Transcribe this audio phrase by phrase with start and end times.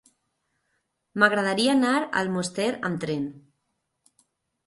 [1.23, 3.27] M'agradaria anar a Almoster amb tren.